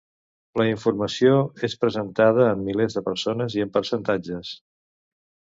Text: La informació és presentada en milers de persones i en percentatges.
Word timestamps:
La 0.59 0.63
informació 0.69 1.33
és 1.67 1.75
presentada 1.83 2.49
en 2.55 2.65
milers 2.71 2.97
de 2.99 3.05
persones 3.11 3.59
i 3.61 3.65
en 3.67 3.73
percentatges. 3.79 4.59